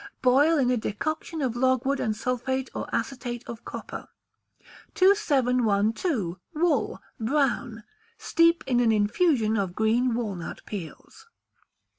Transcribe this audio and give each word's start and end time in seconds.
Boil 0.23 0.57
in 0.57 0.71
a 0.71 0.77
decoction 0.77 1.43
of 1.43 1.55
logwood 1.55 1.99
and 1.99 2.15
sulphate 2.15 2.71
or 2.73 2.89
acetate 2.91 3.47
of 3.47 3.63
copper. 3.63 4.07
2712. 4.95 6.37
Wool 6.55 6.99
(Brown). 7.19 7.83
Steep 8.17 8.63
in 8.65 8.79
an 8.79 8.91
infusion 8.91 9.55
of 9.55 9.75
green 9.75 10.15
walnut 10.15 10.65
peels. 10.65 11.27